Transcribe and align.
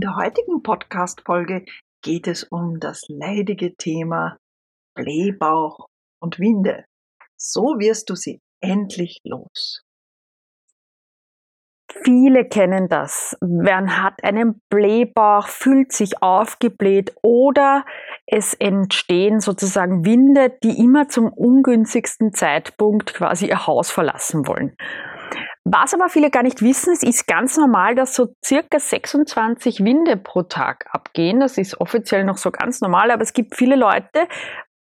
In 0.00 0.06
der 0.08 0.16
heutigen 0.16 0.62
Podcast-Folge 0.62 1.66
geht 2.02 2.26
es 2.26 2.44
um 2.44 2.80
das 2.80 3.02
leidige 3.08 3.76
Thema 3.76 4.38
Blähbauch 4.96 5.88
und 6.22 6.38
Winde. 6.38 6.86
So 7.36 7.78
wirst 7.78 8.08
du 8.08 8.14
sie 8.14 8.40
endlich 8.62 9.18
los. 9.24 9.82
Viele 12.02 12.48
kennen 12.48 12.88
das. 12.88 13.36
Man 13.42 14.02
hat 14.02 14.24
einen 14.24 14.62
Blähbauch, 14.70 15.48
fühlt 15.48 15.92
sich 15.92 16.22
aufgebläht 16.22 17.14
oder 17.20 17.84
es 18.24 18.54
entstehen 18.54 19.40
sozusagen 19.40 20.06
Winde, 20.06 20.56
die 20.62 20.82
immer 20.82 21.08
zum 21.08 21.30
ungünstigsten 21.30 22.32
Zeitpunkt 22.32 23.12
quasi 23.12 23.50
ihr 23.50 23.66
Haus 23.66 23.90
verlassen 23.90 24.46
wollen. 24.46 24.74
Was 25.64 25.92
aber 25.92 26.08
viele 26.08 26.30
gar 26.30 26.42
nicht 26.42 26.62
wissen, 26.62 26.92
es 26.92 27.02
ist 27.02 27.26
ganz 27.26 27.56
normal, 27.56 27.94
dass 27.94 28.14
so 28.14 28.34
circa 28.44 28.78
26 28.78 29.84
Winde 29.84 30.16
pro 30.16 30.42
Tag 30.42 30.86
abgehen. 30.90 31.40
Das 31.40 31.58
ist 31.58 31.80
offiziell 31.80 32.24
noch 32.24 32.38
so 32.38 32.50
ganz 32.50 32.80
normal, 32.80 33.10
aber 33.10 33.22
es 33.22 33.34
gibt 33.34 33.56
viele 33.56 33.76
Leute, 33.76 34.26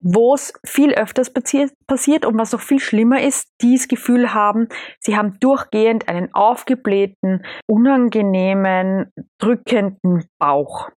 wo 0.02 0.36
es 0.36 0.54
viel 0.66 0.94
öfters 0.94 1.34
passiert 1.34 2.26
und 2.26 2.38
was 2.38 2.52
noch 2.52 2.62
viel 2.62 2.80
schlimmer 2.80 3.22
ist, 3.24 3.50
die 3.62 3.76
das 3.76 3.88
Gefühl 3.88 4.34
haben, 4.34 4.68
sie 5.00 5.18
haben 5.18 5.40
durchgehend 5.40 6.08
einen 6.08 6.32
aufgeblähten, 6.34 7.44
unangenehmen, 7.68 9.12
drückenden 9.40 10.28
Bauch. 10.38 10.90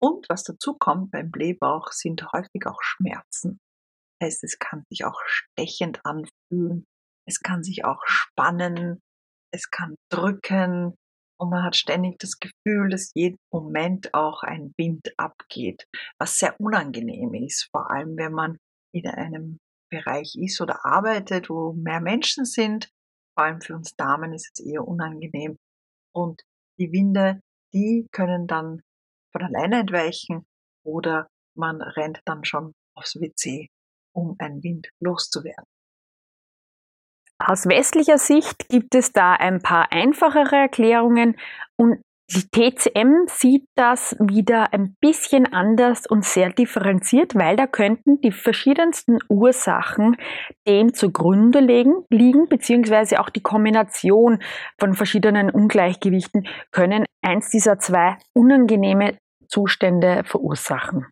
Und 0.00 0.26
was 0.30 0.44
dazu 0.44 0.74
kommt 0.78 1.10
beim 1.10 1.30
Blähbauch 1.30 1.90
sind 1.90 2.26
häufig 2.32 2.66
auch 2.66 2.80
Schmerzen. 2.80 3.58
Heißt, 4.22 4.42
es 4.44 4.58
kann 4.58 4.84
sich 4.88 5.04
auch 5.04 5.20
stechend 5.26 6.00
anfühlen, 6.04 6.86
es 7.28 7.40
kann 7.40 7.62
sich 7.62 7.84
auch 7.84 8.00
spannen, 8.06 9.02
es 9.52 9.70
kann 9.70 9.96
drücken 10.10 10.96
und 11.38 11.50
man 11.50 11.64
hat 11.64 11.76
ständig 11.76 12.18
das 12.18 12.38
Gefühl, 12.38 12.88
dass 12.88 13.12
jeden 13.14 13.38
Moment 13.52 14.14
auch 14.14 14.42
ein 14.42 14.72
Wind 14.78 15.12
abgeht, 15.18 15.86
was 16.18 16.38
sehr 16.38 16.58
unangenehm 16.60 17.34
ist, 17.34 17.68
vor 17.70 17.90
allem 17.90 18.16
wenn 18.16 18.32
man 18.32 18.58
in 18.94 19.06
einem 19.06 19.58
Bereich 19.90 20.34
ist 20.36 20.60
oder 20.60 20.84
arbeitet, 20.84 21.50
wo 21.50 21.72
mehr 21.72 22.00
Menschen 22.00 22.44
sind. 22.44 22.90
Vor 23.34 23.44
allem 23.44 23.60
für 23.60 23.74
uns 23.74 23.94
Damen 23.96 24.32
ist 24.32 24.50
es 24.54 24.64
eher 24.64 24.86
unangenehm. 24.86 25.58
Und 26.14 26.42
die 26.78 26.90
Winde, 26.90 27.40
die 27.74 28.06
können 28.10 28.46
dann 28.46 28.82
von 29.32 29.42
alleine 29.42 29.80
entweichen 29.80 30.46
oder 30.84 31.28
man 31.54 31.82
rennt 31.82 32.20
dann 32.24 32.44
schon 32.44 32.72
aufs 32.96 33.16
WC, 33.16 33.68
um 34.14 34.36
einen 34.38 34.62
Wind 34.62 34.88
loszuwerden. 35.00 35.66
Aus 37.38 37.66
westlicher 37.66 38.18
Sicht 38.18 38.68
gibt 38.68 38.94
es 38.94 39.12
da 39.12 39.34
ein 39.34 39.60
paar 39.60 39.92
einfachere 39.92 40.56
Erklärungen 40.56 41.36
und 41.76 42.00
die 42.28 42.48
TCM 42.50 43.28
sieht 43.28 43.68
das 43.76 44.16
wieder 44.18 44.72
ein 44.72 44.96
bisschen 45.00 45.52
anders 45.52 46.08
und 46.08 46.24
sehr 46.24 46.50
differenziert, 46.50 47.36
weil 47.36 47.54
da 47.54 47.68
könnten 47.68 48.20
die 48.20 48.32
verschiedensten 48.32 49.18
Ursachen 49.28 50.16
dem 50.66 50.92
zugrunde 50.92 51.60
liegen, 51.60 52.04
liegen 52.10 52.48
beziehungsweise 52.48 53.20
auch 53.20 53.30
die 53.30 53.42
Kombination 53.42 54.40
von 54.80 54.94
verschiedenen 54.94 55.50
Ungleichgewichten 55.50 56.48
können 56.72 57.04
eins 57.22 57.50
dieser 57.50 57.78
zwei 57.78 58.16
unangenehme 58.34 59.18
Zustände 59.46 60.24
verursachen. 60.24 61.06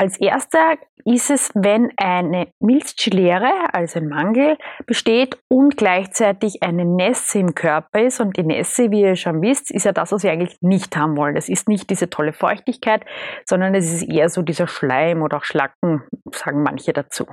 Als 0.00 0.18
erster 0.18 0.78
ist 1.04 1.30
es, 1.30 1.50
wenn 1.54 1.92
eine 1.98 2.48
Milzschlere, 2.58 3.52
also 3.74 3.98
ein 3.98 4.08
Mangel, 4.08 4.56
besteht 4.86 5.38
und 5.50 5.76
gleichzeitig 5.76 6.62
eine 6.62 6.86
Nässe 6.86 7.40
im 7.40 7.54
Körper 7.54 8.00
ist. 8.00 8.18
Und 8.18 8.38
die 8.38 8.42
Nässe, 8.42 8.90
wie 8.90 9.02
ihr 9.02 9.16
schon 9.16 9.42
wisst, 9.42 9.70
ist 9.70 9.84
ja 9.84 9.92
das, 9.92 10.10
was 10.10 10.22
wir 10.22 10.32
eigentlich 10.32 10.56
nicht 10.62 10.96
haben 10.96 11.18
wollen. 11.18 11.34
Das 11.34 11.50
ist 11.50 11.68
nicht 11.68 11.90
diese 11.90 12.08
tolle 12.08 12.32
Feuchtigkeit, 12.32 13.04
sondern 13.44 13.74
es 13.74 13.92
ist 13.92 14.10
eher 14.10 14.30
so 14.30 14.40
dieser 14.40 14.66
Schleim 14.66 15.20
oder 15.20 15.36
auch 15.36 15.44
Schlacken, 15.44 16.02
sagen 16.32 16.62
manche 16.62 16.94
dazu. 16.94 17.26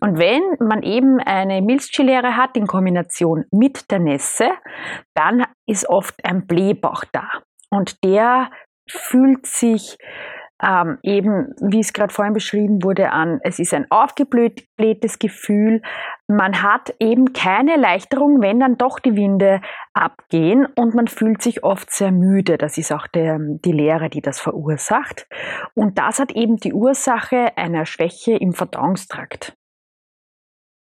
Und 0.00 0.18
wenn 0.18 0.40
man 0.58 0.82
eben 0.82 1.18
eine 1.20 1.60
Milzschlere 1.60 2.34
hat 2.34 2.56
in 2.56 2.66
Kombination 2.66 3.44
mit 3.50 3.90
der 3.90 3.98
Nässe, 3.98 4.48
dann 5.14 5.44
ist 5.66 5.86
oft 5.86 6.14
ein 6.24 6.46
Blähbauch 6.46 7.04
da. 7.12 7.28
Und 7.68 8.02
der 8.02 8.50
fühlt 8.88 9.44
sich 9.44 9.98
ähm, 10.62 10.98
eben, 11.02 11.54
wie 11.60 11.80
es 11.80 11.92
gerade 11.92 12.12
vorhin 12.12 12.34
beschrieben 12.34 12.82
wurde, 12.82 13.12
an, 13.12 13.40
es 13.42 13.58
ist 13.58 13.72
ein 13.72 13.90
aufgeblähtes 13.90 15.18
Gefühl. 15.18 15.82
Man 16.26 16.62
hat 16.62 16.94
eben 17.00 17.32
keine 17.32 17.72
Erleichterung, 17.72 18.40
wenn 18.40 18.60
dann 18.60 18.76
doch 18.76 18.98
die 18.98 19.16
Winde 19.16 19.60
abgehen 19.94 20.66
und 20.66 20.94
man 20.94 21.08
fühlt 21.08 21.42
sich 21.42 21.64
oft 21.64 21.90
sehr 21.90 22.12
müde. 22.12 22.58
Das 22.58 22.76
ist 22.76 22.92
auch 22.92 23.06
der, 23.06 23.38
die 23.40 23.72
Lehre, 23.72 24.10
die 24.10 24.20
das 24.20 24.38
verursacht. 24.38 25.26
Und 25.74 25.98
das 25.98 26.18
hat 26.18 26.32
eben 26.32 26.56
die 26.56 26.74
Ursache 26.74 27.56
einer 27.56 27.86
Schwäche 27.86 28.32
im 28.32 28.52
Verdauungstrakt. 28.52 29.56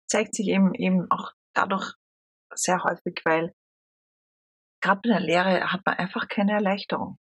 Zeigt 0.09 0.34
sich 0.34 0.48
eben, 0.48 0.75
eben 0.75 1.09
auch 1.10 1.32
dadurch 1.54 1.94
sehr 2.54 2.82
häufig, 2.82 3.20
weil 3.25 3.53
gerade 4.82 5.00
bei 5.04 5.10
der 5.10 5.20
Lehre 5.20 5.72
hat 5.72 5.82
man 5.86 5.97
einfach 5.97 6.26
keine 6.28 6.53
Erleichterung. 6.53 7.19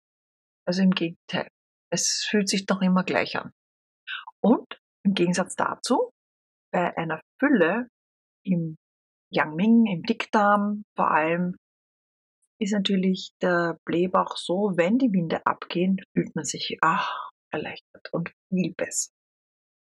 Also 0.66 0.82
im 0.82 0.92
Gegenteil. 0.92 1.48
Es 1.94 2.26
fühlt 2.28 2.50
sich 2.50 2.66
doch 2.66 2.82
immer 2.82 3.04
gleich 3.04 3.36
an. 3.38 3.52
Und 4.42 4.66
im 5.06 5.14
Gegensatz 5.14 5.56
dazu, 5.56 6.10
bei 6.72 6.98
einer 6.98 7.22
Fülle 7.40 7.88
im 8.44 8.78
Yangming, 9.32 9.86
im 9.86 10.02
Dickdarm 10.02 10.86
vor 10.98 11.12
allem, 11.12 11.56
ist 12.60 12.74
natürlich 12.74 13.34
der 13.44 13.78
Blähbauch 13.86 14.38
so, 14.38 14.74
wenn 14.76 14.98
die 14.98 15.12
Winde 15.14 15.46
abgehen, 15.46 15.98
fühlt 16.16 16.36
man 16.36 16.46
sich 16.46 16.78
ach, 16.82 17.30
erleichtert 17.52 18.10
und 18.12 18.32
viel 18.50 18.74
besser. 18.76 19.12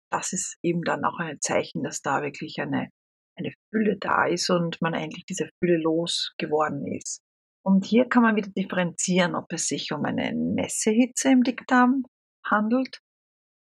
Das 0.09 0.31
ist 0.31 0.57
eben 0.63 0.84
dann 0.84 1.03
auch 1.03 1.19
ein 1.19 1.41
Zeichen, 1.41 1.84
dass 1.84 2.01
da 2.01 2.22
wirklich 2.22 2.57
eine, 2.62 2.90
eine 3.38 3.51
Fülle 3.69 3.97
da 4.00 4.28
ist 4.28 4.50
und 4.50 4.81
man 4.81 4.94
endlich 4.94 5.25
diese 5.25 5.50
Fülle 5.59 5.78
losgeworden 5.78 6.88
ist. 6.88 7.19
Und 7.67 7.83
hier 7.83 8.07
kann 8.07 8.23
man 8.23 8.38
wieder 8.38 8.50
differenzieren, 8.50 9.35
ob 9.35 9.51
es 9.51 9.67
sich 9.67 9.91
um 9.91 10.05
eine 10.05 10.33
Nässehitze 10.33 11.29
im 11.29 11.44
Dickdarm 11.44 12.05
handelt, 12.45 13.01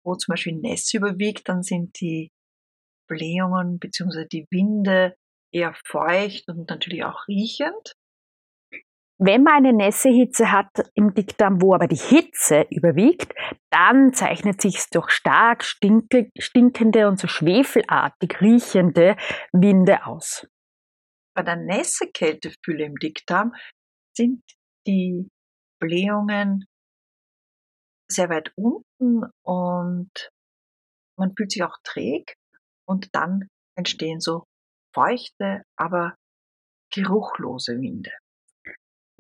wo 0.04 0.16
zum 0.16 0.34
Beispiel 0.34 0.56
Nässe 0.56 0.98
überwiegt, 0.98 1.48
dann 1.48 1.62
sind 1.62 2.02
die 2.02 2.31
Blähungen 3.08 3.78
bzw. 3.78 4.26
die 4.26 4.48
Winde 4.50 5.16
eher 5.54 5.76
feucht 5.86 6.48
und 6.48 6.72
natürlich 6.72 7.04
auch 7.04 7.28
riechend. 7.28 7.94
Wenn 9.20 9.44
man 9.44 9.58
eine 9.58 9.74
Nässehitze 9.74 10.52
hat 10.52 10.72
im 10.96 11.14
Dickdarm, 11.14 11.62
wo 11.62 11.75
aber 11.75 11.88
die 11.88 11.96
Hitze 11.96 12.66
überwiegt, 12.72 13.31
dann 13.70 14.12
zeichnet 14.12 14.60
sich 14.60 14.78
es 14.78 14.90
durch 14.90 15.12
stark 15.12 15.64
stinkende 15.64 17.08
und 17.08 17.20
so 17.20 17.28
schwefelartig 17.28 18.42
riechende 18.42 19.18
Winde 19.52 20.08
aus. 20.08 20.48
Bei 21.36 21.44
der 21.44 21.58
Nässekältefülle 21.58 22.86
im 22.86 22.96
Dickdarm 22.96 23.54
sind 24.16 24.44
die 24.88 25.29
Blähungen 25.79 26.66
sehr 28.10 28.30
weit 28.30 28.54
unten 28.56 29.24
und 29.44 30.31
man 31.18 31.36
fühlt 31.36 31.51
sich 31.51 31.63
auch 31.63 31.77
träg 31.83 32.36
und 32.86 33.10
dann 33.13 33.48
entstehen 33.75 34.19
so 34.19 34.45
feuchte, 34.94 35.63
aber 35.77 36.15
geruchlose 36.94 37.80
Winde. 37.80 38.12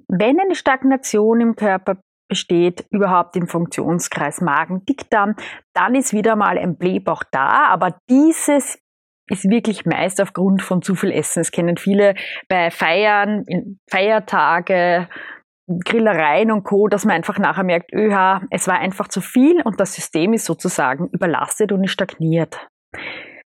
Wenn 0.07 0.39
eine 0.39 0.55
Stagnation 0.55 1.41
im 1.41 1.55
Körper 1.55 2.01
besteht, 2.29 2.85
überhaupt 2.91 3.35
im 3.35 3.47
Funktionskreis 3.47 4.41
Magen-Dickdarm, 4.41 5.35
dann 5.73 5.95
ist 5.95 6.13
wieder 6.13 6.35
mal 6.35 6.57
ein 6.57 6.77
Blähbauch 6.77 7.23
da, 7.31 7.67
aber 7.67 7.99
dieses 8.09 8.79
ist 9.29 9.49
wirklich 9.49 9.85
meist 9.85 10.21
aufgrund 10.21 10.61
von 10.61 10.81
zu 10.81 10.95
viel 10.95 11.11
Essen. 11.11 11.39
Das 11.41 11.51
kennen 11.51 11.77
viele 11.77 12.15
bei 12.49 12.71
Feiern, 12.71 13.45
Feiertage, 13.89 15.07
Grillereien 15.85 16.51
und 16.51 16.63
Co., 16.63 16.87
dass 16.87 17.05
man 17.05 17.15
einfach 17.15 17.39
nachher 17.39 17.63
merkt, 17.63 17.93
öha, 17.93 18.41
es 18.49 18.67
war 18.67 18.79
einfach 18.79 19.07
zu 19.07 19.21
viel 19.21 19.61
und 19.63 19.79
das 19.79 19.93
System 19.93 20.33
ist 20.33 20.45
sozusagen 20.45 21.07
überlastet 21.13 21.71
und 21.71 21.83
ist 21.83 21.91
stagniert. 21.91 22.67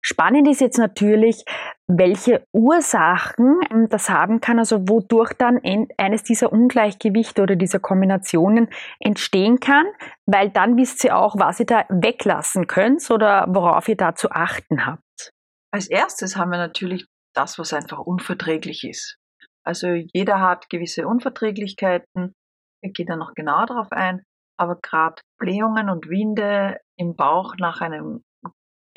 Spannend 0.01 0.47
ist 0.47 0.61
jetzt 0.61 0.77
natürlich, 0.77 1.43
welche 1.85 2.45
Ursachen 2.53 3.59
das 3.89 4.09
haben 4.09 4.39
kann, 4.39 4.57
also 4.57 4.87
wodurch 4.87 5.33
dann 5.33 5.59
eines 5.97 6.23
dieser 6.23 6.53
Ungleichgewichte 6.53 7.41
oder 7.41 7.57
dieser 7.57 7.79
Kombinationen 7.79 8.69
entstehen 8.99 9.59
kann, 9.59 9.85
weil 10.25 10.51
dann 10.51 10.77
wisst 10.77 11.03
ihr 11.03 11.17
auch, 11.17 11.35
was 11.37 11.59
ihr 11.59 11.65
da 11.65 11.83
weglassen 11.89 12.65
könnt 12.65 13.11
oder 13.11 13.45
worauf 13.49 13.89
ihr 13.89 13.97
da 13.97 14.15
zu 14.15 14.31
achten 14.31 14.85
habt. 14.85 15.33
Als 15.71 15.87
erstes 15.87 16.35
haben 16.35 16.51
wir 16.51 16.57
natürlich 16.57 17.05
das, 17.35 17.59
was 17.59 17.73
einfach 17.73 17.99
unverträglich 17.99 18.83
ist. 18.83 19.17
Also 19.63 19.89
jeder 19.89 20.39
hat 20.39 20.69
gewisse 20.69 21.07
Unverträglichkeiten. 21.07 22.33
Ich 22.81 22.93
gehe 22.93 23.05
da 23.05 23.15
noch 23.15 23.33
genauer 23.35 23.67
drauf 23.67 23.91
ein. 23.91 24.23
Aber 24.57 24.77
gerade 24.81 25.21
Blähungen 25.39 25.89
und 25.89 26.09
Winde 26.09 26.79
im 26.97 27.15
Bauch 27.15 27.55
nach 27.59 27.81
einem 27.81 28.23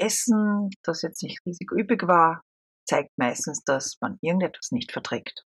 Essen, 0.01 0.71
das 0.83 1.03
jetzt 1.03 1.23
nicht 1.23 1.39
riesig 1.47 1.71
üppig 1.71 2.09
war, 2.09 2.41
zeigt 2.89 3.11
meistens, 3.17 3.63
dass 3.65 3.97
man 4.01 4.19
irgendetwas 4.23 4.73
nicht 4.73 4.93
verträgt. 4.93 5.45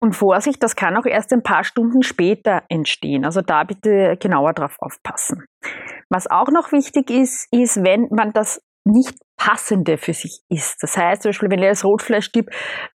Und 0.00 0.14
Vorsicht, 0.14 0.62
das 0.62 0.76
kann 0.76 0.96
auch 0.96 1.06
erst 1.06 1.32
ein 1.32 1.42
paar 1.42 1.64
Stunden 1.64 2.02
später 2.02 2.62
entstehen. 2.68 3.24
Also 3.24 3.40
da 3.40 3.64
bitte 3.64 4.16
genauer 4.20 4.52
drauf 4.52 4.76
aufpassen. 4.80 5.44
Was 6.10 6.26
auch 6.26 6.48
noch 6.48 6.72
wichtig 6.72 7.10
ist, 7.10 7.48
ist, 7.52 7.82
wenn 7.82 8.08
man 8.10 8.32
das 8.32 8.60
nicht 8.84 9.18
passende 9.38 9.96
für 9.96 10.12
sich 10.12 10.42
isst. 10.50 10.82
Das 10.82 10.96
heißt 10.96 11.22
zum 11.22 11.30
Beispiel, 11.30 11.50
wenn 11.50 11.60
ich 11.60 11.68
als 11.68 11.84
Rotfleischtyp 11.84 12.50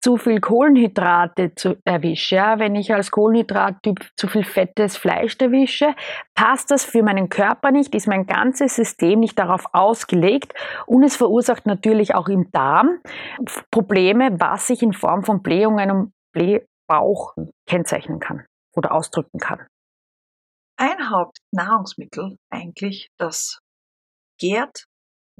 zu 0.02 0.16
viel 0.16 0.40
Kohlenhydrate 0.40 1.54
zu, 1.54 1.76
erwische, 1.84 2.36
ja, 2.36 2.58
wenn 2.58 2.74
ich 2.74 2.92
als 2.92 3.10
Kohlenhydrattyp 3.10 4.10
zu 4.16 4.26
viel 4.26 4.44
fettes 4.44 4.96
Fleisch 4.96 5.36
erwische, 5.38 5.94
passt 6.34 6.70
das 6.70 6.84
für 6.84 7.02
meinen 7.02 7.28
Körper 7.28 7.70
nicht, 7.70 7.94
ist 7.94 8.08
mein 8.08 8.26
ganzes 8.26 8.74
System 8.74 9.20
nicht 9.20 9.38
darauf 9.38 9.66
ausgelegt 9.72 10.54
und 10.86 11.04
es 11.04 11.16
verursacht 11.16 11.66
natürlich 11.66 12.14
auch 12.14 12.28
im 12.28 12.50
Darm 12.50 13.00
Probleme, 13.70 14.40
was 14.40 14.66
sich 14.66 14.82
in 14.82 14.94
Form 14.94 15.22
von 15.22 15.42
Blähungen 15.42 15.90
und 15.90 16.12
Blähbauch 16.32 17.34
kennzeichnen 17.68 18.18
kann 18.18 18.46
oder 18.74 18.92
ausdrücken 18.92 19.38
kann. 19.38 19.66
Ein 20.78 21.10
Hauptnahrungsmittel 21.10 22.38
eigentlich, 22.50 23.10
das 23.18 23.58
gärt 24.38 24.86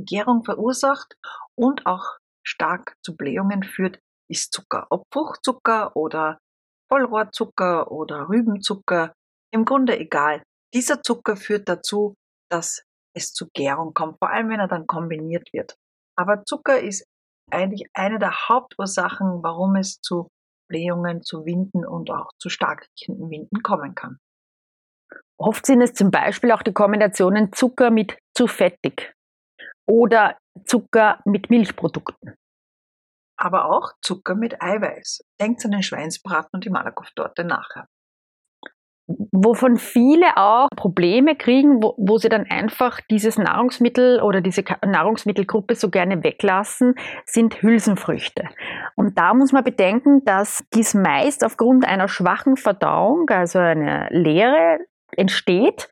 Gärung 0.05 0.44
verursacht 0.44 1.14
und 1.56 1.87
auch 1.87 2.19
stark 2.43 2.97
zu 3.02 3.17
Blähungen 3.17 3.62
führt, 3.62 3.99
ist 4.29 4.52
Zucker. 4.52 4.87
Ob 4.91 5.05
Fruchtzucker 5.12 5.97
oder 5.97 6.38
Vollrohrzucker 6.91 7.91
oder 7.91 8.29
Rübenzucker, 8.29 9.12
im 9.52 9.64
Grunde 9.64 9.99
egal. 9.99 10.43
Dieser 10.75 11.02
Zucker 11.02 11.37
führt 11.37 11.69
dazu, 11.69 12.14
dass 12.50 12.82
es 13.14 13.32
zu 13.32 13.49
Gärung 13.55 13.94
kommt, 13.94 14.19
vor 14.19 14.31
allem 14.31 14.49
wenn 14.50 14.61
er 14.61 14.69
dann 14.69 14.87
kombiniert 14.87 15.52
wird. 15.52 15.75
Aber 16.17 16.44
Zucker 16.44 16.79
ist 16.81 17.05
eigentlich 17.50 17.88
eine 17.94 18.19
der 18.19 18.49
Hauptursachen, 18.49 19.43
warum 19.43 19.76
es 19.76 20.00
zu 20.00 20.29
Blähungen, 20.69 21.23
zu 21.23 21.44
Winden 21.44 21.85
und 21.85 22.11
auch 22.11 22.31
zu 22.38 22.49
stark 22.49 22.87
riechenden 22.93 23.31
Winden 23.31 23.62
kommen 23.62 23.94
kann. 23.94 24.19
Oft 25.37 25.67
sind 25.67 25.81
es 25.81 25.94
zum 25.94 26.11
Beispiel 26.11 26.53
auch 26.53 26.62
die 26.62 26.73
Kombinationen 26.73 27.53
Zucker 27.53 27.91
mit 27.91 28.19
zu 28.37 28.46
fettig 28.46 29.14
oder 29.87 30.37
Zucker 30.65 31.21
mit 31.25 31.50
Milchprodukten. 31.50 32.35
Aber 33.37 33.67
auch 33.67 33.93
Zucker 34.03 34.35
mit 34.35 34.61
Eiweiß. 34.61 35.25
Denkt 35.41 35.65
an 35.65 35.71
den 35.71 35.82
Schweinsbraten 35.82 36.50
und 36.53 36.65
die 36.65 36.71
Malakoff-Torte 36.71 37.44
nachher. 37.44 37.87
Wovon 39.32 39.77
viele 39.77 40.37
auch 40.37 40.69
Probleme 40.77 41.35
kriegen, 41.35 41.82
wo, 41.82 41.94
wo 41.97 42.19
sie 42.19 42.29
dann 42.29 42.47
einfach 42.49 43.00
dieses 43.11 43.38
Nahrungsmittel 43.38 44.21
oder 44.21 44.41
diese 44.41 44.62
Nahrungsmittelgruppe 44.87 45.75
so 45.75 45.91
gerne 45.91 46.23
weglassen, 46.23 46.94
sind 47.25 47.61
Hülsenfrüchte. 47.61 48.44
Und 48.94 49.19
da 49.19 49.35
muss 49.35 49.53
man 49.53 49.65
bedenken, 49.65 50.25
dass 50.25 50.62
dies 50.75 50.94
meist 50.94 51.44
aufgrund 51.44 51.85
einer 51.87 52.06
schwachen 52.06 52.56
Verdauung, 52.56 53.29
also 53.31 53.59
eine 53.59 54.09
Leere 54.11 54.79
entsteht 55.16 55.88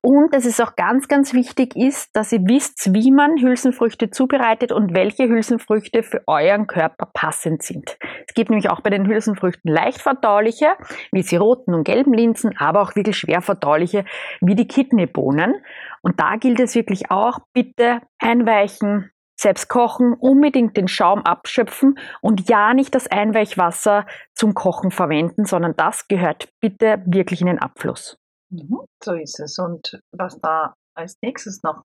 und 0.00 0.34
dass 0.34 0.44
es 0.44 0.60
auch 0.60 0.76
ganz, 0.76 1.08
ganz 1.08 1.34
wichtig 1.34 1.76
ist, 1.76 2.14
dass 2.16 2.32
ihr 2.32 2.40
wisst, 2.40 2.92
wie 2.92 3.10
man 3.10 3.40
Hülsenfrüchte 3.40 4.10
zubereitet 4.10 4.72
und 4.72 4.94
welche 4.94 5.28
Hülsenfrüchte 5.28 6.02
für 6.02 6.22
euren 6.26 6.66
Körper 6.66 7.10
passend 7.12 7.62
sind. 7.62 7.96
Es 8.26 8.34
gibt 8.34 8.50
nämlich 8.50 8.70
auch 8.70 8.80
bei 8.80 8.90
den 8.90 9.06
Hülsenfrüchten 9.06 9.70
leicht 9.70 10.00
verdauliche, 10.00 10.76
wie 11.12 11.22
die 11.22 11.36
roten 11.36 11.74
und 11.74 11.84
gelben 11.84 12.12
Linsen, 12.12 12.56
aber 12.58 12.82
auch 12.82 12.96
wirklich 12.96 13.16
schwer 13.16 13.42
verdauliche, 13.42 14.04
wie 14.40 14.54
die 14.54 14.66
Kidneybohnen. 14.66 15.54
Und 16.02 16.20
da 16.20 16.36
gilt 16.36 16.60
es 16.60 16.74
wirklich 16.74 17.10
auch, 17.10 17.40
bitte 17.52 18.00
einweichen, 18.18 19.10
selbst 19.42 19.68
kochen, 19.68 20.14
unbedingt 20.14 20.76
den 20.76 20.88
Schaum 20.88 21.22
abschöpfen 21.22 21.98
und 22.20 22.48
ja 22.48 22.72
nicht 22.74 22.94
das 22.94 23.08
Einweichwasser 23.08 24.06
zum 24.34 24.54
Kochen 24.54 24.90
verwenden, 24.90 25.44
sondern 25.44 25.74
das 25.76 26.08
gehört 26.08 26.48
bitte 26.60 27.02
wirklich 27.06 27.40
in 27.40 27.48
den 27.48 27.58
Abfluss. 27.58 28.21
Mhm, 28.52 28.84
so 29.02 29.14
ist 29.14 29.40
es. 29.40 29.58
Und 29.58 29.98
was 30.12 30.38
da 30.40 30.74
als 30.94 31.16
nächstes 31.22 31.62
noch 31.62 31.82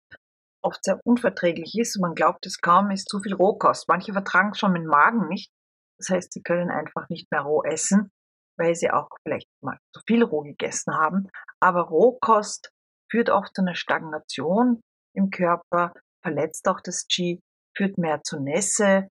oft 0.62 0.84
sehr 0.84 1.00
unverträglich 1.06 1.78
ist, 1.78 1.98
man 2.00 2.14
glaubt 2.14 2.46
es 2.46 2.60
kaum, 2.60 2.92
ist 2.92 3.08
zu 3.08 3.20
viel 3.22 3.34
Rohkost. 3.34 3.88
Manche 3.88 4.12
vertragen 4.12 4.54
schon 4.54 4.74
mit 4.74 4.82
dem 4.82 4.90
Magen 4.90 5.30
nicht. 5.30 5.50
Das 5.98 6.10
heißt, 6.10 6.34
sie 6.34 6.42
können 6.42 6.70
einfach 6.70 7.08
nicht 7.10 7.32
mehr 7.32 7.42
roh 7.42 7.64
essen, 7.64 8.12
weil 8.58 8.76
sie 8.76 8.92
auch 8.92 9.08
vielleicht 9.24 9.48
mal 9.64 9.78
zu 9.96 10.02
viel 10.06 10.24
roh 10.24 10.42
gegessen 10.42 10.94
haben. 10.94 11.30
Aber 11.62 11.84
Rohkost 11.84 12.70
führt 13.10 13.30
auch 13.30 13.48
zu 13.50 13.62
einer 13.62 13.76
Stagnation 13.76 14.82
im 15.16 15.30
Körper, 15.30 15.94
verletzt 16.22 16.68
auch 16.68 16.82
das 16.82 17.08
Qi, 17.08 17.40
führt 17.76 17.98
mehr 17.98 18.22
zu 18.24 18.40
Nässe, 18.40 19.08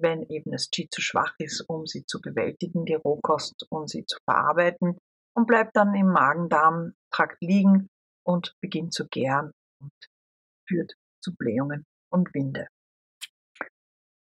wenn 0.00 0.22
eben 0.22 0.52
das 0.52 0.70
Qi 0.70 0.88
zu 0.88 1.00
schwach 1.02 1.34
ist, 1.38 1.64
um 1.68 1.86
sie 1.86 2.06
zu 2.06 2.20
bewältigen, 2.20 2.84
die 2.84 2.94
Rohkost, 2.94 3.66
um 3.68 3.88
sie 3.88 4.06
zu 4.06 4.16
verarbeiten 4.24 4.96
und 5.34 5.46
bleibt 5.46 5.76
dann 5.76 5.94
im 5.94 6.08
Magen-Darm-Trakt 6.08 7.38
liegen 7.40 7.88
und 8.24 8.54
beginnt 8.60 8.92
zu 8.92 9.08
gären 9.08 9.52
und 9.80 9.92
führt 10.68 10.92
zu 11.22 11.34
Blähungen 11.36 11.84
und 12.10 12.32
Winde. 12.34 12.68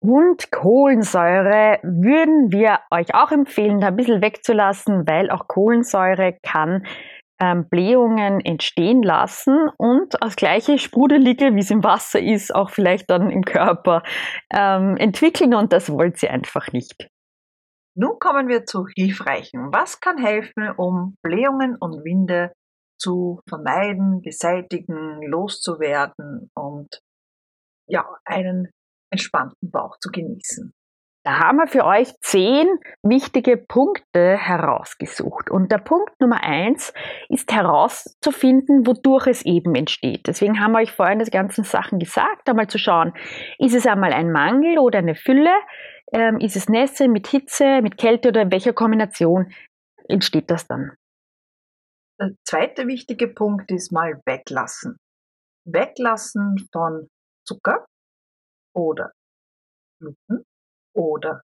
Und 0.00 0.52
Kohlensäure 0.52 1.80
würden 1.82 2.52
wir 2.52 2.78
euch 2.90 3.14
auch 3.14 3.32
empfehlen, 3.32 3.80
da 3.80 3.88
ein 3.88 3.96
bisschen 3.96 4.22
wegzulassen, 4.22 5.08
weil 5.08 5.30
auch 5.30 5.48
Kohlensäure 5.48 6.38
kann 6.42 6.86
ähm, 7.40 7.68
Blähungen 7.68 8.40
entstehen 8.40 9.02
lassen 9.02 9.68
und 9.76 10.14
das 10.20 10.36
gleiche 10.36 10.78
Sprudelige, 10.78 11.54
wie 11.54 11.60
es 11.60 11.70
im 11.70 11.82
Wasser 11.82 12.20
ist, 12.20 12.54
auch 12.54 12.70
vielleicht 12.70 13.10
dann 13.10 13.30
im 13.30 13.44
Körper 13.44 14.02
ähm, 14.52 14.96
entwickeln 14.96 15.54
und 15.54 15.72
das 15.72 15.90
wollt 15.90 16.22
ihr 16.22 16.30
einfach 16.30 16.72
nicht. 16.72 17.08
Nun 18.00 18.20
kommen 18.20 18.46
wir 18.46 18.64
zu 18.64 18.86
Hilfreichen. 18.94 19.72
Was 19.72 19.98
kann 19.98 20.18
helfen, 20.18 20.70
um 20.76 21.16
Blähungen 21.20 21.74
und 21.74 22.04
Winde 22.04 22.52
zu 22.96 23.40
vermeiden, 23.48 24.22
beseitigen, 24.22 25.20
loszuwerden 25.26 26.48
und 26.54 27.00
ja, 27.88 28.06
einen 28.24 28.70
entspannten 29.10 29.72
Bauch 29.72 29.98
zu 29.98 30.10
genießen? 30.12 30.72
Da 31.24 31.40
haben 31.40 31.56
wir 31.56 31.66
für 31.66 31.84
euch 31.84 32.14
zehn 32.20 32.68
wichtige 33.02 33.56
Punkte 33.56 34.36
herausgesucht. 34.36 35.50
Und 35.50 35.72
der 35.72 35.78
Punkt 35.78 36.20
Nummer 36.20 36.44
eins 36.44 36.94
ist 37.28 37.52
herauszufinden, 37.52 38.86
wodurch 38.86 39.26
es 39.26 39.44
eben 39.44 39.74
entsteht. 39.74 40.28
Deswegen 40.28 40.60
haben 40.60 40.70
wir 40.72 40.78
euch 40.78 40.92
vorhin 40.92 41.18
die 41.18 41.30
ganzen 41.30 41.64
Sachen 41.64 41.98
gesagt, 41.98 42.48
einmal 42.48 42.68
zu 42.68 42.78
schauen, 42.78 43.12
ist 43.58 43.74
es 43.74 43.88
einmal 43.88 44.12
ein 44.12 44.30
Mangel 44.30 44.78
oder 44.78 45.00
eine 45.00 45.16
Fülle? 45.16 45.52
Ähm, 46.12 46.40
ist 46.40 46.56
es 46.56 46.68
Nässe 46.68 47.08
mit 47.08 47.26
Hitze, 47.26 47.82
mit 47.82 47.98
Kälte 47.98 48.28
oder 48.28 48.42
in 48.42 48.50
welcher 48.50 48.72
Kombination 48.72 49.52
entsteht 50.08 50.50
das 50.50 50.66
dann? 50.66 50.92
Der 52.20 52.32
zweite 52.44 52.86
wichtige 52.86 53.28
Punkt 53.28 53.70
ist 53.70 53.92
mal 53.92 54.20
weglassen. 54.26 54.96
Weglassen 55.64 56.68
von 56.72 57.08
Zucker 57.46 57.86
oder 58.74 59.12
Gluten 60.00 60.44
oder 60.94 61.42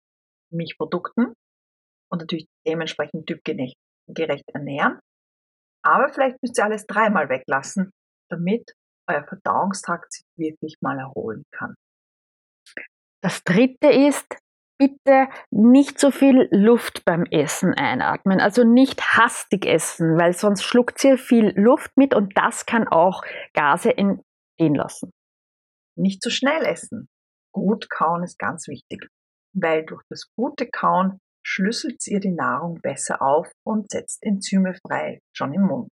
Milchprodukten 0.51 1.33
und 2.11 2.19
natürlich 2.19 2.47
dementsprechend 2.67 3.27
typgerecht 3.27 3.77
ernähren. 4.53 4.99
Aber 5.83 6.09
vielleicht 6.09 6.37
müsst 6.41 6.57
ihr 6.57 6.65
alles 6.65 6.85
dreimal 6.85 7.29
weglassen, 7.29 7.91
damit 8.29 8.73
euer 9.09 9.25
Verdauungstrakt 9.25 10.11
sich 10.11 10.25
wirklich 10.37 10.75
mal 10.81 10.99
erholen 10.99 11.43
kann. 11.51 11.75
Das 13.21 13.43
dritte 13.43 13.89
ist, 13.89 14.27
bitte 14.79 15.27
nicht 15.51 15.99
so 15.99 16.09
viel 16.09 16.47
Luft 16.51 17.03
beim 17.05 17.25
Essen 17.25 17.73
einatmen. 17.73 18.39
Also 18.39 18.63
nicht 18.63 19.17
hastig 19.17 19.65
essen, 19.65 20.17
weil 20.17 20.33
sonst 20.33 20.63
schluckt 20.63 21.03
ihr 21.03 21.17
viel 21.17 21.53
Luft 21.55 21.91
mit 21.97 22.15
und 22.15 22.35
das 22.37 22.65
kann 22.65 22.87
auch 22.87 23.21
Gase 23.53 23.95
entstehen 23.95 24.75
lassen. 24.75 25.11
Nicht 25.95 26.23
zu 26.23 26.31
schnell 26.31 26.65
essen. 26.65 27.07
Gut 27.53 27.89
kauen 27.89 28.23
ist 28.23 28.39
ganz 28.39 28.67
wichtig, 28.67 29.07
weil 29.53 29.85
durch 29.85 30.03
das 30.09 30.31
gute 30.35 30.67
Kauen 30.69 31.19
schlüsselt 31.45 32.05
ihr 32.07 32.19
die 32.19 32.31
Nahrung 32.31 32.79
besser 32.81 33.21
auf 33.21 33.51
und 33.65 33.91
setzt 33.91 34.23
Enzyme 34.23 34.75
frei, 34.87 35.19
schon 35.35 35.53
im 35.53 35.63
Mund. 35.63 35.89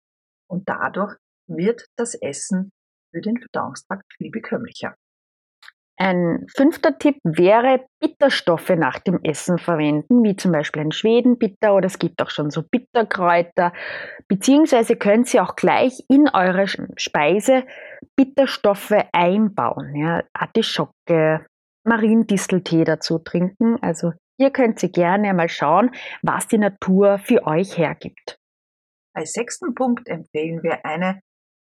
Und 0.48 0.68
dadurch 0.68 1.16
wird 1.48 1.86
das 1.96 2.14
Essen 2.14 2.70
für 3.12 3.20
den 3.20 3.38
Verdauungstrakt 3.38 4.04
viel 4.16 4.30
bekömmlicher. 4.30 4.94
Ein 5.98 6.46
fünfter 6.54 6.98
Tipp 6.98 7.16
wäre, 7.24 7.86
Bitterstoffe 8.00 8.68
nach 8.70 8.98
dem 8.98 9.20
Essen 9.22 9.56
verwenden, 9.56 10.22
wie 10.24 10.36
zum 10.36 10.52
Beispiel 10.52 10.82
ein 10.82 10.92
Schwedenbitter 10.92 11.74
oder 11.74 11.86
es 11.86 11.98
gibt 11.98 12.20
auch 12.20 12.28
schon 12.28 12.50
so 12.50 12.62
Bitterkräuter, 12.62 13.72
beziehungsweise 14.28 14.96
könnt 14.96 15.32
ihr 15.32 15.42
auch 15.42 15.56
gleich 15.56 16.04
in 16.10 16.28
eure 16.28 16.66
Speise 16.96 17.64
Bitterstoffe 18.14 18.94
einbauen. 19.12 19.96
Ja, 19.96 20.22
Artischocke, 20.34 21.46
Mariendisteltee 21.84 22.84
dazu 22.84 23.18
trinken. 23.18 23.78
Also 23.80 24.12
hier 24.38 24.50
könnt 24.50 24.82
ihr 24.82 24.90
gerne 24.90 25.32
mal 25.32 25.48
schauen, 25.48 25.92
was 26.20 26.46
die 26.46 26.58
Natur 26.58 27.18
für 27.18 27.46
euch 27.46 27.78
hergibt. 27.78 28.38
Als 29.14 29.32
sechsten 29.32 29.74
Punkt 29.74 30.08
empfehlen 30.08 30.62
wir 30.62 30.84
eine 30.84 31.20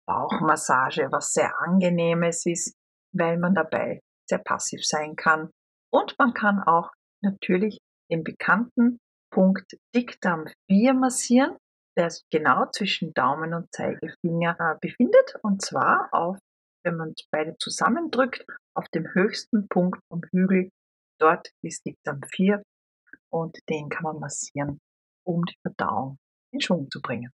Bauchmassage, 0.06 1.08
was 1.12 1.32
sehr 1.32 1.54
angenehmes 1.62 2.46
ist, 2.46 2.76
weil 3.14 3.38
man 3.38 3.54
dabei 3.54 4.02
sehr 4.30 4.40
passiv 4.40 4.86
sein 4.86 5.16
kann. 5.16 5.52
Und 5.92 6.16
man 6.20 6.34
kann 6.34 6.62
auch 6.62 6.92
natürlich 7.22 7.80
den 8.12 8.24
bekannten 8.24 9.00
Punkt 9.32 9.78
Dickdarm 9.96 10.48
4 10.70 10.94
massieren, 10.94 11.58
der 11.98 12.10
sich 12.10 12.24
genau 12.32 12.70
zwischen 12.72 13.14
Daumen 13.14 13.54
und 13.54 13.74
Zeigefinger 13.74 14.58
äh, 14.60 14.76
befindet. 14.80 15.36
Und 15.42 15.62
zwar 15.62 16.10
auf, 16.12 16.38
wenn 16.84 16.96
man 16.96 17.14
beide 17.32 17.56
zusammendrückt, 17.58 18.46
auf 18.76 18.88
dem 18.90 19.08
höchsten 19.14 19.68
Punkt 19.68 20.00
vom 20.10 20.22
Hügel. 20.32 20.70
Dort 21.20 21.50
ist 21.64 21.86
Dickdarm 21.86 22.22
4 22.24 22.62
und 23.32 23.58
den 23.70 23.90
kann 23.90 24.04
man 24.04 24.20
massieren, 24.20 24.80
um 25.26 25.44
die 25.46 25.58
Verdauung 25.64 26.18
in 26.54 26.62
Schwung 26.62 26.90
zu 26.92 27.02
bringen. 27.02 27.32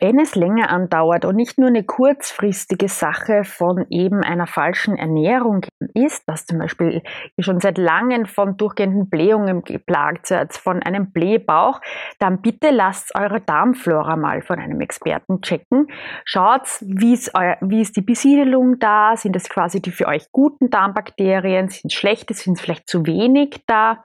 Wenn 0.00 0.18
es 0.18 0.34
länger 0.34 0.70
andauert 0.70 1.24
und 1.24 1.36
nicht 1.36 1.56
nur 1.56 1.68
eine 1.68 1.84
kurzfristige 1.84 2.88
Sache 2.88 3.44
von 3.44 3.86
eben 3.90 4.22
einer 4.22 4.46
falschen 4.46 4.96
Ernährung 4.96 5.64
ist, 5.94 6.28
dass 6.28 6.46
zum 6.46 6.58
Beispiel 6.58 7.02
ihr 7.36 7.44
schon 7.44 7.60
seit 7.60 7.78
langem 7.78 8.26
von 8.26 8.56
durchgehenden 8.56 9.08
Blähungen 9.08 9.62
geplagt 9.62 10.26
seid, 10.26 10.52
von 10.54 10.82
einem 10.82 11.12
Blähbauch, 11.12 11.80
dann 12.18 12.42
bitte 12.42 12.70
lasst 12.70 13.14
eure 13.14 13.40
Darmflora 13.40 14.16
mal 14.16 14.42
von 14.42 14.58
einem 14.58 14.80
Experten 14.80 15.40
checken. 15.42 15.86
Schaut, 16.24 16.62
wie 16.80 17.14
ist, 17.14 17.32
wie 17.60 17.80
ist 17.80 17.96
die 17.96 18.02
Besiedelung 18.02 18.78
da? 18.80 19.16
Sind 19.16 19.36
es 19.36 19.48
quasi 19.48 19.80
die 19.80 19.92
für 19.92 20.08
euch 20.08 20.30
guten 20.32 20.70
Darmbakterien? 20.70 21.68
Sind 21.68 21.92
es 21.92 21.94
schlechte? 21.94 22.34
Sind 22.34 22.54
es 22.54 22.60
vielleicht 22.60 22.88
zu 22.88 23.06
wenig 23.06 23.62
da? 23.66 24.02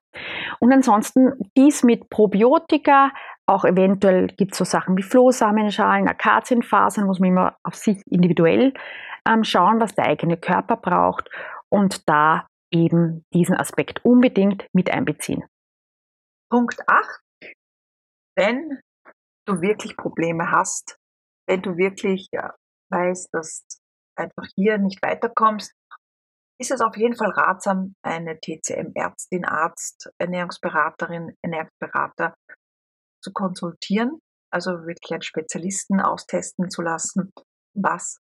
Und 0.59 0.71
ansonsten 0.71 1.33
dies 1.57 1.83
mit 1.83 2.09
Probiotika, 2.09 3.11
auch 3.49 3.65
eventuell 3.65 4.27
gibt 4.27 4.51
es 4.51 4.59
so 4.59 4.63
Sachen 4.63 4.95
wie 4.95 5.03
Flohsamenschalen, 5.03 6.07
Akazienfasern, 6.07 7.05
muss 7.05 7.19
man 7.19 7.29
immer 7.29 7.57
auf 7.63 7.75
sich 7.75 8.01
individuell 8.05 8.73
ähm, 9.27 9.43
schauen, 9.43 9.79
was 9.81 9.95
der 9.95 10.05
eigene 10.05 10.37
Körper 10.37 10.77
braucht 10.77 11.29
und 11.69 12.07
da 12.07 12.47
eben 12.71 13.25
diesen 13.33 13.55
Aspekt 13.55 14.05
unbedingt 14.05 14.67
mit 14.73 14.91
einbeziehen. 14.91 15.43
Punkt 16.51 16.79
8. 16.87 17.21
Wenn 18.37 18.79
du 19.47 19.61
wirklich 19.61 19.97
Probleme 19.97 20.51
hast, 20.51 20.97
wenn 21.47 21.63
du 21.63 21.75
wirklich 21.75 22.29
ja, 22.31 22.53
weißt, 22.91 23.29
dass 23.33 23.65
einfach 24.15 24.45
hier 24.55 24.77
nicht 24.77 25.01
weiterkommst, 25.01 25.73
ist 26.61 26.71
es 26.71 26.81
auf 26.81 26.95
jeden 26.97 27.15
Fall 27.15 27.31
ratsam, 27.31 27.95
eine 28.03 28.39
TCM-Ärztin, 28.39 29.45
Arzt, 29.45 30.11
Ernährungsberaterin, 30.19 31.35
Ernährungsberater 31.41 32.35
zu 33.21 33.31
konsultieren, 33.31 34.19
also 34.51 34.71
wirklich 34.85 35.11
einen 35.11 35.21
Spezialisten 35.21 35.99
austesten 35.99 36.69
zu 36.69 36.81
lassen, 36.81 37.31
was 37.75 38.19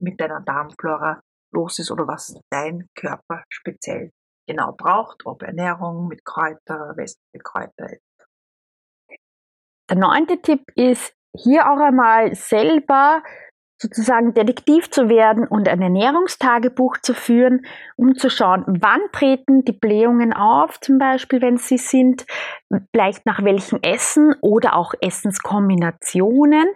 mit 0.00 0.20
deiner 0.20 0.40
Darmflora 0.40 1.20
los 1.52 1.78
ist 1.78 1.90
oder 1.90 2.06
was 2.06 2.34
dein 2.50 2.88
Körper 2.94 3.44
speziell 3.48 4.10
genau 4.46 4.72
braucht, 4.72 5.24
ob 5.26 5.42
Ernährung 5.42 6.08
mit 6.08 6.24
Kräuter, 6.24 6.96
westliche 6.96 7.42
Kräuter. 7.42 7.96
Der 9.88 9.96
neunte 9.96 10.40
Tipp 10.40 10.62
ist, 10.74 11.14
hier 11.36 11.70
auch 11.70 11.78
einmal 11.78 12.34
selber 12.34 13.22
sozusagen 13.82 14.32
Detektiv 14.32 14.90
zu 14.90 15.08
werden 15.08 15.46
und 15.46 15.68
ein 15.68 15.82
Ernährungstagebuch 15.82 16.98
zu 16.98 17.14
führen, 17.14 17.66
um 17.96 18.14
zu 18.14 18.30
schauen, 18.30 18.64
wann 18.66 19.00
treten 19.12 19.64
die 19.64 19.72
Blähungen 19.72 20.32
auf, 20.32 20.80
zum 20.80 20.98
Beispiel, 20.98 21.42
wenn 21.42 21.56
sie 21.56 21.78
sind, 21.78 22.24
vielleicht 22.92 23.26
nach 23.26 23.42
welchem 23.42 23.80
Essen 23.82 24.34
oder 24.40 24.76
auch 24.76 24.94
Essenskombinationen 25.00 26.66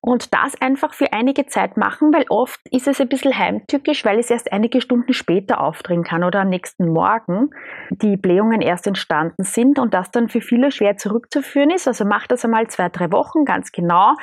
und 0.00 0.34
das 0.34 0.60
einfach 0.60 0.92
für 0.92 1.12
einige 1.12 1.46
Zeit 1.46 1.76
machen, 1.76 2.12
weil 2.12 2.26
oft 2.28 2.60
ist 2.70 2.88
es 2.88 3.00
ein 3.00 3.08
bisschen 3.08 3.38
heimtückisch, 3.38 4.04
weil 4.04 4.18
es 4.18 4.30
erst 4.30 4.52
einige 4.52 4.80
Stunden 4.80 5.12
später 5.12 5.60
aufdrehen 5.60 6.02
kann 6.02 6.24
oder 6.24 6.40
am 6.40 6.48
nächsten 6.48 6.92
Morgen 6.92 7.50
die 7.90 8.16
Blähungen 8.16 8.60
erst 8.60 8.86
entstanden 8.88 9.44
sind 9.44 9.78
und 9.78 9.94
das 9.94 10.10
dann 10.10 10.28
für 10.28 10.40
viele 10.40 10.72
schwer 10.72 10.96
zurückzuführen 10.96 11.70
ist. 11.70 11.86
Also 11.86 12.04
mach 12.04 12.26
das 12.26 12.44
einmal 12.44 12.66
zwei, 12.66 12.88
drei 12.88 13.12
Wochen 13.12 13.44
ganz 13.44 13.70
genau 13.70 14.14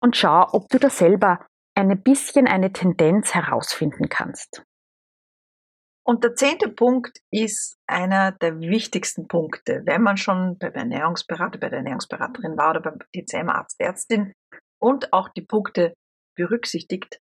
und 0.00 0.16
schau, 0.16 0.46
ob 0.52 0.68
du 0.68 0.78
das 0.78 0.98
selber 0.98 1.40
ein 1.80 2.02
bisschen 2.02 2.46
eine 2.46 2.72
Tendenz 2.72 3.34
herausfinden 3.34 4.08
kannst. 4.08 4.62
Und 6.04 6.24
der 6.24 6.34
zehnte 6.34 6.68
Punkt 6.68 7.18
ist 7.30 7.76
einer 7.86 8.32
der 8.32 8.58
wichtigsten 8.58 9.28
Punkte, 9.28 9.82
wenn 9.84 10.02
man 10.02 10.16
schon 10.16 10.58
beim 10.58 10.72
Ernährungsberater, 10.72 11.58
bei 11.58 11.68
der 11.68 11.78
Ernährungsberaterin 11.78 12.56
war 12.56 12.70
oder 12.70 12.80
beim 12.80 12.98
TCM-Arzt, 13.14 13.76
Ärztin 13.78 14.32
und 14.80 15.12
auch 15.12 15.28
die 15.28 15.44
Punkte 15.44 15.94
berücksichtigt, 16.36 17.20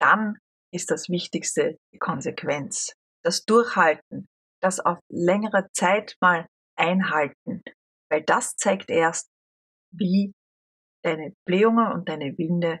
dann 0.00 0.38
ist 0.72 0.90
das 0.90 1.08
Wichtigste 1.08 1.76
die 1.92 1.98
Konsequenz, 1.98 2.94
das 3.24 3.44
Durchhalten, 3.44 4.28
das 4.62 4.80
auf 4.80 4.98
längere 5.10 5.66
Zeit 5.72 6.16
mal 6.20 6.46
einhalten, 6.76 7.62
weil 8.10 8.22
das 8.22 8.56
zeigt 8.56 8.90
erst, 8.90 9.28
wie 9.92 10.32
deine 11.02 11.34
Blähungen 11.46 11.92
und 11.92 12.08
deine 12.08 12.36
Winde 12.38 12.80